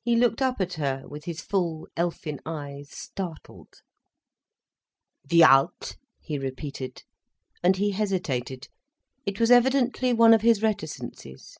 [0.00, 3.82] He looked up at her with his full, elfin eyes startled.
[5.30, 7.02] "Wie alt?" he repeated.
[7.62, 8.68] And he hesitated.
[9.26, 11.58] It was evidently one of his reticencies.